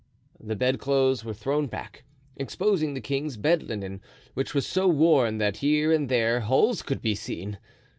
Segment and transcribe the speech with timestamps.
[0.39, 2.05] The bedclothes were thrown back,
[2.35, 4.01] exposing the king's bed linen,
[4.33, 7.59] which was so worn that here and there holes could be seen.